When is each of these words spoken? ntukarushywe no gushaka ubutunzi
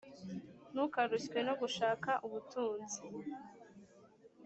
ntukarushywe 0.71 1.39
no 1.47 1.53
gushaka 1.61 2.09
ubutunzi 2.25 3.01